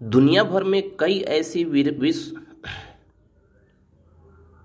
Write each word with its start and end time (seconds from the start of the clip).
दुनिया 0.00 0.42
भर 0.44 0.64
में 0.64 0.82
कई 0.96 1.18
ऐसी 1.20 1.64
विश्व, 1.64 2.36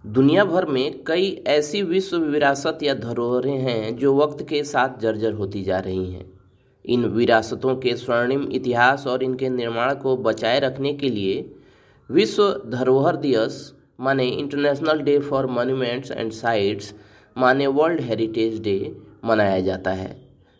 दुनिया 0.04 0.46
भर 0.46 0.66
में 0.66 1.04
कई 1.04 1.44
ऐसी 1.48 1.82
विश्व 1.82 2.18
विरासत 2.18 2.80
या 2.84 2.94
धरोहरें 2.94 3.58
हैं 3.58 3.96
जो 3.98 4.16
वक्त 4.18 4.46
के 4.50 4.64
साथ 4.64 5.00
जर्जर 5.00 5.34
होती 5.34 5.64
जा 5.64 5.80
रही 5.80 6.14
हैं। 6.14 6.26
इन 6.86 7.06
विरासतों 7.06 7.76
के 7.76 7.96
स्वर्णिम 7.96 8.48
इतिहास 8.52 9.06
और 9.08 9.24
इनके 9.24 9.50
निर्माण 9.50 9.94
को 9.96 10.16
बचाए 10.18 10.60
रखने 10.60 10.94
के 10.94 11.10
लिए 11.10 11.56
विश्व 12.10 12.50
धरोहर 12.68 13.16
दिवस, 13.18 13.74
माने 14.00 14.28
international 14.28 15.02
day 15.02 15.20
for 15.20 15.48
monuments 15.48 16.12
and 16.12 16.32
sites 16.32 16.94
माने 17.36 17.68
वर्ल्ड 17.68 18.02
हेरिटेज 18.02 18.62
डे 18.62 18.96
मनाया 19.26 19.60
जाता 19.62 19.92
है। 19.92 20.16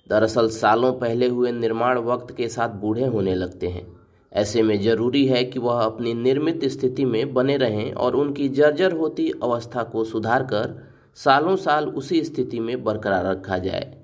दरअसल 0.08 0.50
सालों 0.52 0.94
पहले 0.94 1.28
हुए 1.28 1.52
निर्माण 1.52 1.98
वक्त 2.04 2.36
के 2.38 2.48
साथ 2.50 2.82
बूढ़े 2.82 3.06
होने 3.06 3.36
लगते 3.36 3.68
हैं। 3.68 3.94
ऐसे 4.36 4.62
में 4.62 4.82
ज़रूरी 4.82 5.26
है 5.26 5.44
कि 5.44 5.60
वह 5.60 5.82
अपनी 5.82 6.14
निर्मित 6.14 6.66
स्थिति 6.66 7.06
में 7.06 7.34
बने 7.34 7.58
रहें 7.58 7.94
और 7.94 8.16
उनकी 8.16 8.50
जर्जर 8.50 8.92
होती 8.92 9.32
अवस्था 9.44 9.84
को 9.84 10.04
सुधार 10.04 10.44
कर 10.44 10.84
सालों 11.16 11.56
साल 11.56 11.88
उसी 11.88 12.24
स्थिति 12.24 12.60
में 12.60 12.84
बरकरार 12.84 13.26
रखा 13.26 13.58
जाए। 13.58 13.98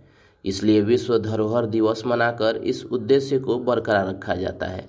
इसलिए 0.45 0.81
विश्व 0.81 1.17
धरोहर 1.17 1.65
दिवस 1.65 2.03
मनाकर 2.05 2.55
इस 2.55 2.85
उद्देश्य 2.85 3.39
को 3.39 3.57
बरकरार 3.59 4.07
रखा 4.07 4.35
जाता 4.35 4.65
है। 4.65 4.85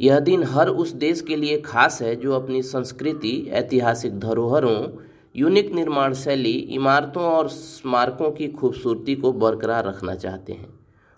यह 0.00 0.18
दिन 0.20 0.42
हर 0.42 0.68
उस 0.68 0.92
देश 0.92 1.20
के 1.20 1.36
लिए 1.36 1.60
खास 1.60 2.02
है 2.02 2.16
जो 2.16 2.32
अपनी 2.32 2.62
संस्कृति, 2.62 3.48
ऐतिहासिक 3.50 4.18
धरोहरों, 4.20 4.88
यूनिक 5.36 5.72
निर्माण 5.72 6.14
शैली, 6.14 6.52
इमारतों 6.52 7.22
और 7.22 7.48
स्मारकों 7.48 8.30
की 8.30 8.48
खूबसूरती 8.48 9.14
को 9.14 9.32
बरकरार 9.32 9.84
रखना 9.84 10.14
चाहते 10.14 10.52
हैं। 10.52 10.73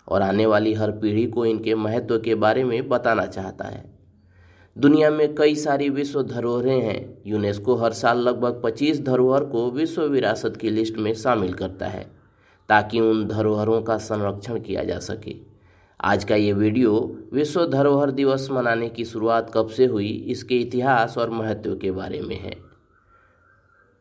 और 0.07 0.21
आने 0.21 0.45
वाली 0.45 0.73
हर 0.73 0.91
पीढ़ी 0.91 1.25
को 1.25 1.45
इनके 1.45 1.75
महत्व 1.75 2.19
के 2.19 2.35
बारे 2.35 2.63
में 2.63 2.89
बताना 2.89 3.25
चाहता 3.25 3.65
है। 3.65 3.97
दुनिया 4.77 5.09
में 5.09 5.35
कई 5.35 5.55
सारी 5.55 5.89
विश्व 5.89 6.23
धरोहरें 6.23 6.81
हैं। 6.81 7.17
यूनेस्को 7.25 7.75
हर 7.75 7.93
साल 7.93 8.17
लगभग 8.17 8.61
25 8.63 9.01
धरोहर 9.01 9.45
को 9.45 9.71
विश्व 9.71 10.01
विरासत 10.01 10.57
की 10.57 10.69
लिस्ट 10.69 10.97
में 10.97 11.13
शामिल 11.13 11.53
करता 11.53 11.87
है, 11.87 12.11
ताकि 12.69 12.99
उन 12.99 13.27
धरोहरों 13.27 13.81
का 13.81 13.97
संरक्षण 13.97 14.59
किया 14.59 14.83
जा 14.83 14.99
सके। 14.99 15.35
आज 16.01 16.23
का 16.23 16.35
ये 16.35 16.53
वीडियो 16.53 17.19
विश्व 17.33 17.67
धरोहर 17.67 18.11
दिवस 18.11 18.47
मनाने 18.51 18.89
की 18.89 19.05
शुरुआत 19.05 19.51
कब 19.53 19.67
से 19.67 19.85
हुई, 19.85 20.25
इसके 20.27 20.57
इतिहास 20.57 21.17
और 21.17 21.29
महत्व 21.29 21.75
के 21.75 21.91
बारे 21.91 22.21
में 22.21 22.39
है। 22.39 22.57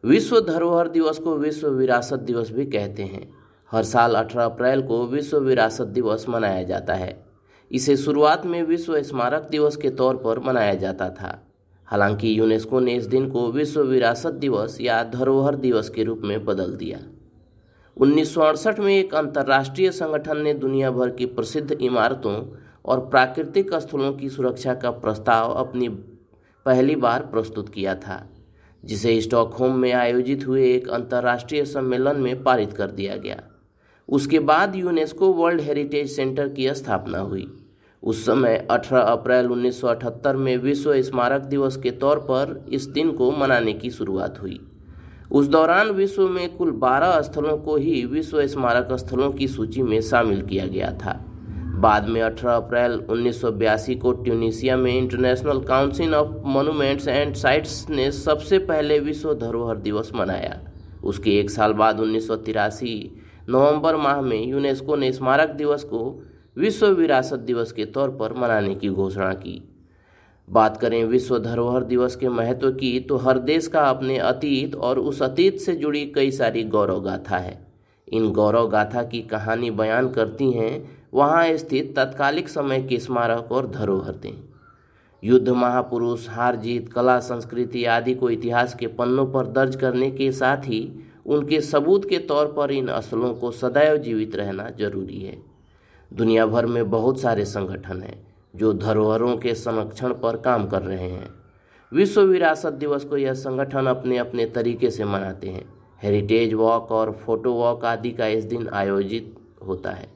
विश्व 0.04 0.40
धरोहर 0.40 0.88
दिवस 0.88 1.18
को 1.18 1.36
विश्व 1.36 1.68
विरासत 1.68 2.18
दिवस 2.18 2.50
भी 2.50 2.66
कहते 2.66 3.02
हैं। 3.02 3.35
हर 3.72 3.82
साल 3.82 4.16
18 4.16 4.44
अप्रैल 4.44 4.82
को 4.82 5.06
विश्व 5.06 5.38
विरासत 5.38 5.86
दिवस 5.86 6.28
मनाया 6.28 6.62
जाता 6.62 6.94
है। 6.94 7.26
इसे 7.72 7.96
शुरुआत 7.96 8.46
में 8.46 8.62
विश्व 8.62 9.02
स्मारक 9.02 9.48
दिवस 9.50 9.76
के 9.76 9.90
तौर 9.90 10.16
पर 10.16 10.38
मनाया 10.38 10.74
जाता 10.74 11.08
था। 11.08 11.46
हालाँकि 11.84 12.38
यूनेस्को 12.38 12.80
ने 12.80 12.94
इस 12.94 13.06
दिन 13.06 13.30
को 13.30 13.52
विश्व 13.52 13.82
विरासत 13.82 14.32
दिवस 14.32 14.80
या 14.80 15.02
धरोहर 15.04 15.54
दिवस 15.54 15.88
के 15.88 16.04
रूप 16.04 16.20
में 16.24 16.44
बदल 16.44 16.72
दिया। 16.72 16.98
उन्नीस 17.96 18.34
सौ 18.34 18.40
अड़सठ 18.40 18.78
में 18.78 18.98
एक 18.98 19.14
अंतर्राष्ट्रीय 19.14 19.90
संगठन 19.90 20.36
ने 20.36 20.54
दुनिया 20.54 20.90
भर 20.90 21.10
की 21.10 21.26
प्रसिद्ध 21.26 21.72
इमारतों 21.72 22.56
और 22.84 23.00
प्राकृतिक 23.00 23.74
स्थलों 23.74 24.12
की 24.12 24.28
सुरक्षा 24.28 24.74
का 24.74 24.90
प्रस्ताव 24.90 25.52
अपनी 25.52 25.88
पहली 26.66 26.96
बार 26.96 27.20
प्रस्तुत 27.20 27.68
किया 27.68 27.94
था, 27.94 28.30
जिसे 28.84 29.20
स्टॉकहोम 29.20 29.76
में 29.76 29.92
आयोजित 29.92 30.46
हुए 30.46 30.74
एक 30.74 30.88
अंतर्राष्ट्रीय 30.88 31.64
सम्मेलन 31.64 32.16
में 32.16 32.42
पारित 32.42 32.72
कर 32.72 32.90
दिया 32.90 33.16
गया। 33.16 33.42
उसके 34.08 34.38
बाद 34.38 34.76
यूनेस्को 34.76 35.32
वर्ल्ड 35.32 35.60
हेरिटेज 35.60 36.10
सेंटर 36.10 36.48
की 36.48 36.74
स्थापना 36.74 37.18
हुई। 37.18 37.52
उस 38.02 38.26
समय 38.26 38.68
18 38.70 39.00
अप्रैल 39.00 39.46
1978 39.46 40.36
में 40.36 40.56
विश्व 40.56 41.02
स्मारक 41.02 41.40
दिवस 41.40 41.76
के 41.76 41.90
तौर 41.90 42.18
पर 42.18 42.66
इस 42.72 42.84
दिन 42.84 43.12
को 43.12 43.30
मनाने 43.30 43.72
की 43.72 43.90
शुरुआत 43.90 44.42
हुई। 44.42 44.60
उस 45.30 45.46
दौरान 45.46 45.90
विश्व 45.90 46.28
में 46.28 46.56
कुल 46.56 46.70
12 46.70 47.20
स्थलों 47.20 47.58
को 47.58 47.76
ही 47.76 48.04
विश्व 48.06 48.46
स्मारक 48.46 48.92
स्थलों 48.92 49.32
की 49.32 49.48
सूची 49.48 49.82
में 49.82 50.00
शामिल 50.00 50.42
किया 50.42 50.66
गया 50.66 50.92
था। 50.92 51.24
बाद 51.78 52.08
में 52.08 52.22
18 52.22 52.56
अप्रैल 52.56 52.92
1982 53.08 53.94
को 53.94 54.12
ट्यूनिसिया 54.12 54.76
में 54.76 54.98
international 54.98 55.60
council 55.60 56.14
of 56.14 56.46
monuments 56.46 57.08
and 57.08 57.34
sites 57.34 57.90
ने 57.90 58.12
सबसे 58.12 58.58
पहले 58.58 58.98
विश्व 58.98 59.34
धरोहर 59.34 59.76
दिवस 59.76 60.12
मनाया। 60.14 60.60
उसके 61.04 61.38
एक 61.38 61.50
साल 61.50 61.72
बाद 61.72 62.00
उन्नीस 62.00 62.26
सौ 62.26 62.36
तिरासी 62.36 63.22
नवंबर 63.48 63.96
माह 63.96 64.20
में 64.20 64.46
यूनेस्को 64.46 64.96
ने 64.96 65.12
स्मारक 65.12 65.48
दिवस 65.48 65.84
को 65.84 66.22
विश्व 66.56 66.86
विरासत 66.86 67.38
दिवस 67.38 67.72
के 67.72 67.84
तौर 67.84 68.10
पर 68.10 68.32
मनाने 68.32 68.74
की 68.74 68.88
घोषणा 68.88 69.32
की। 69.34 69.62
बात 70.48 70.76
करें 70.76 71.04
विश्व 71.04 71.38
धरोहर 71.38 71.84
दिवस 71.84 72.16
के 72.16 72.28
महत्व 72.28 72.70
की 72.70 72.98
तो 73.00 73.16
हर 73.16 73.38
देश 73.38 73.66
का 73.66 73.80
अपने 73.80 74.18
अतीत 74.18 74.74
और 74.74 74.98
उस 74.98 75.22
अतीत 75.22 75.58
से 75.58 75.74
जुड़ी 75.76 76.04
कई 76.06 76.30
सारी 76.30 76.64
गौरव 76.64 77.00
गाथा 77.00 77.36
है। 77.36 77.66
इन 78.08 78.30
गौरव 78.30 78.68
गाथा 78.68 79.02
की 79.02 79.22
कहानी 79.22 79.70
बयान 79.70 80.08
करती 80.08 80.50
हैं, 80.50 80.90
वहाँ 81.14 81.56
स्थित 81.56 81.94
तत्कालिक 81.96 82.48
समय 82.48 82.82
के 82.82 82.98
स्मारक 82.98 83.52
और 83.52 83.70
धरोहर 83.70 84.12
दें। 84.12 84.34
युद्ध 85.22 85.48
महापुरुष, 85.48 86.28
हार 86.30 86.56
जीत, 86.56 86.92
कला, 86.92 87.18
संस्कृति 87.18 87.84
आदि 87.84 88.14
को 88.14 88.30
इतिहास 88.30 88.74
के 88.74 88.86
पन्नों 88.86 89.26
पर 89.26 89.46
दर्ज 89.46 89.76
करने 89.76 90.10
के 90.10 90.32
साथ 90.32 90.56
ही 90.56 90.88
उनके 91.26 91.60
सबूत 91.60 92.08
के 92.08 92.18
तौर 92.18 92.46
पर 92.46 92.70
इन 92.70 92.88
असलों 92.88 93.34
को 93.34 93.50
सदैव 93.50 93.96
जीवित 93.96 94.36
रहना 94.36 94.70
ज़रूरी 94.70 95.20
है। 95.20 95.42
दुनिया 96.12 96.46
भर 96.46 96.66
में 96.66 96.90
बहुत 96.90 97.20
सारे 97.20 97.44
संगठन 97.44 98.02
हैं 98.02 98.34
जो 98.56 98.72
धरोहरों 98.72 99.36
के 99.36 99.54
संरक्षण 99.54 100.12
पर 100.12 100.36
काम 100.36 100.66
कर 100.66 100.82
रहे 100.82 101.10
हैं। 101.10 101.34
विश्व 101.92 102.20
विरासत 102.20 102.72
दिवस 102.72 103.04
को 103.04 103.16
यह 103.16 103.32
संगठन 103.32 103.86
अपने 103.86 104.18
अपने 104.18 104.46
तरीके 104.46 104.90
से 104.90 105.04
मनाते 105.04 105.48
हैं। 105.48 105.64
हेरिटेज 106.02 106.54
वॉक 106.54 106.92
और 106.92 107.12
फ़ोटो 107.12 107.52
वॉक 107.52 107.84
आदि 107.84 108.10
का 108.10 108.26
इस 108.26 108.44
दिन 108.44 108.68
आयोजित 108.68 109.34
होता 109.66 109.90
है। 109.90 110.08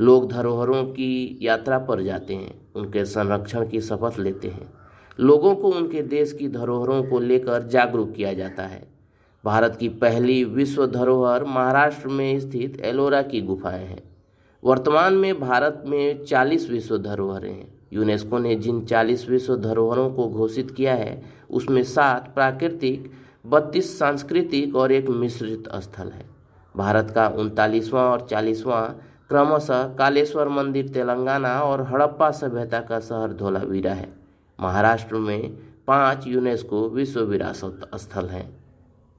लोग 0.00 0.30
धरोहरों 0.32 0.84
की 0.84 1.38
यात्रा 1.42 1.78
पर 1.78 2.02
जाते 2.02 2.34
हैं, 2.34 2.72
उनके 2.74 3.04
संरक्षण 3.04 3.68
की 3.68 3.80
शपथ 3.80 4.18
लेते 4.18 4.48
हैं। 4.48 4.72
लोगों 5.20 5.56
को 5.56 5.70
उनके 5.70 6.02
देश 6.02 6.32
की 6.32 6.48
धरोहरों 6.48 7.02
को 7.04 7.18
लेकर 7.18 7.62
जागरूक 7.62 8.12
किया 8.12 8.32
जाता 8.32 8.62
है। 8.62 8.93
भारत 9.44 9.76
की 9.76 9.88
पहली 9.88 10.44
विश्व 10.44 10.86
धरोहर 10.86 11.44
महाराष्ट्र 11.44 12.08
में 12.08 12.40
स्थित 12.40 12.80
एलोरा 12.80 13.22
की 13.22 13.40
गुफाएँ 13.40 13.86
हैं। 13.86 14.16
वर्तमान 14.64 15.14
में 15.14 15.40
भारत 15.40 15.84
में 15.86 16.24
40 16.24 16.70
विश्व 16.70 16.98
धरोहरें 16.98 17.52
हैं। 17.52 17.74
यूनेस्को 17.92 18.38
ने 18.38 18.54
जिन 18.54 18.84
40 18.84 19.28
विश्व 19.28 19.56
धरोहरों 19.56 20.10
को 20.10 20.28
घोषित 20.28 20.70
किया 20.70 20.94
है, 20.94 21.22
उसमें 21.50 21.82
सात 21.82 22.34
प्राकृतिक, 22.34 23.12
बत्तीस 23.46 23.98
सांस्कृतिक 23.98 24.76
और 24.76 24.92
एक 24.92 25.08
मिश्रित 25.08 25.64
स्थल 25.74 26.08
है। 26.08 26.26
भारत 26.76 27.10
का 27.10 27.28
उनतालीसवां 27.28 28.04
और 28.04 28.20
चालीसवां 28.20 28.88
क्रमशः 29.28 29.94
कालेश्वर 29.94 30.48
मंदिर 30.48 30.88
तेलंगाना 30.88 31.60
और 31.60 31.82
हड़प्पा 31.82 32.30
सभ्यता 32.30 32.80
का 32.80 33.00
शहर 33.00 33.32
धोलावीरा 33.32 33.92
है। 33.92 34.12
महाराष्ट्र 34.60 35.16
में 35.16 35.58
पाँच 35.86 36.26
यूनेस्को 36.26 36.88
विश्व 36.88 37.20
विरासत 37.20 37.90
स्थल 37.94 38.26
हैं। 38.26 38.63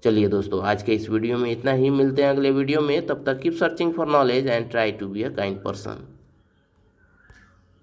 चलिए 0.05 0.27
दोस्तों, 0.27 0.61
आज 0.63 0.83
के 0.83 0.93
इस 0.93 1.09
वीडियो 1.09 1.37
में 1.37 1.51
इतना 1.51 1.71
ही। 1.71 1.89
मिलते 1.89 2.23
हैं 2.23 2.29
अगले 2.29 2.51
वीडियो 2.51 2.81
में। 2.81 3.05
तब 3.07 3.23
तक 3.25 3.39
keep 3.39 3.53
searching 3.53 3.93
for 3.93 4.07
knowledge 4.07 4.47
and 4.47 4.69
try 4.71 4.91
to 4.91 5.07
be 5.07 5.23
a 5.23 5.29
kind 5.29 5.57
person 5.63 6.03